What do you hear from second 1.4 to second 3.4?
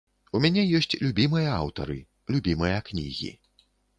аўтары, любімыя кнігі.